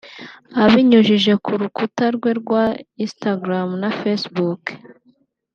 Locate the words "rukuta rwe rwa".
1.61-2.63